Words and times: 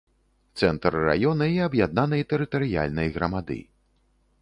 Цэнтр 0.61 0.97
раёна 1.09 1.45
і 1.57 1.61
аб'яднанай 1.67 2.27
тэрытарыяльнай 2.33 3.07
грамады. 3.19 3.61